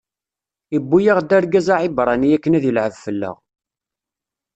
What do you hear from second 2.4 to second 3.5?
ad ilɛeb fell-aɣ.